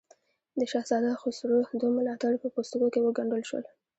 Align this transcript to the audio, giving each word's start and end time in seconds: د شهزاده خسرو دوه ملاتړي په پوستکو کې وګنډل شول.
د 0.59 0.61
شهزاده 0.71 1.11
خسرو 1.21 1.57
دوه 1.79 1.91
ملاتړي 1.97 2.37
په 2.41 2.47
پوستکو 2.53 2.87
کې 2.93 3.01
وګنډل 3.03 3.43
شول. 3.49 3.65